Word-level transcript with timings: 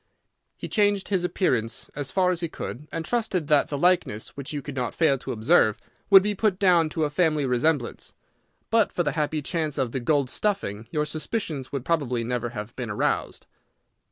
He 0.57 0.67
changed 0.67 1.09
his 1.09 1.23
appearance 1.23 1.87
as 1.95 2.09
far 2.09 2.31
as 2.31 2.39
he 2.41 2.47
could, 2.49 2.87
and 2.91 3.05
trusted 3.05 3.45
that 3.49 3.67
the 3.67 3.77
likeness, 3.77 4.29
which 4.29 4.51
you 4.51 4.59
could 4.63 4.73
not 4.75 4.95
fail 4.95 5.15
to 5.19 5.31
observe, 5.31 5.77
would 6.09 6.23
be 6.23 6.33
put 6.33 6.57
down 6.57 6.89
to 6.89 7.03
a 7.03 7.09
family 7.11 7.45
resemblance. 7.45 8.15
But 8.71 8.91
for 8.91 9.03
the 9.03 9.11
happy 9.11 9.43
chance 9.43 9.77
of 9.77 9.91
the 9.91 9.99
gold 9.99 10.31
stuffing, 10.31 10.87
your 10.89 11.05
suspicions 11.05 11.71
would 11.71 11.85
probably 11.85 12.23
never 12.23 12.49
have 12.49 12.75
been 12.75 12.89
aroused." 12.89 13.45